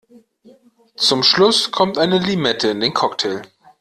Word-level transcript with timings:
Zum 0.95 1.21
Schluss 1.21 1.69
kommt 1.69 1.99
eine 1.99 2.17
Limette 2.17 2.69
in 2.69 2.79
den 2.79 2.91
Cocktail. 2.95 3.43